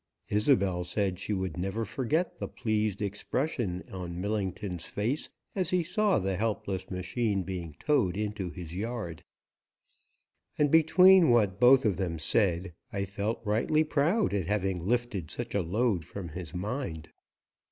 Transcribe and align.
Isobel 0.31 0.83
said 0.83 1.19
she 1.19 1.31
would 1.31 1.57
never 1.57 1.85
forget 1.85 2.39
the 2.39 2.47
pleased 2.47 3.03
expression 3.03 3.83
on 3.91 4.19
Millington's 4.19 4.87
face 4.87 5.29
as 5.53 5.69
he 5.69 5.83
saw 5.83 6.17
the 6.17 6.35
helpless 6.37 6.89
machine 6.89 7.43
being 7.43 7.75
towed 7.77 8.17
into 8.17 8.49
his 8.49 8.73
yard, 8.73 9.23
and 10.57 10.71
between 10.71 11.29
what 11.29 11.59
both 11.59 11.85
of 11.85 11.97
them 11.97 12.17
said 12.17 12.73
I 12.91 13.05
felt 13.05 13.41
rightly 13.45 13.83
proud 13.83 14.33
at 14.33 14.47
having 14.47 14.87
lifted 14.87 15.29
such 15.29 15.53
a 15.53 15.61
load 15.61 16.03
from 16.03 16.29
his 16.29 16.55
mind. 16.55 17.09